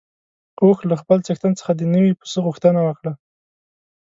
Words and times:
اوښ 0.63 0.77
له 0.89 0.95
خپل 1.01 1.17
څښتن 1.25 1.53
څخه 1.59 1.71
د 1.75 1.81
نوي 1.93 2.11
پسه 2.19 2.37
غوښتنه 2.45 2.79
وکړه. 2.83 3.13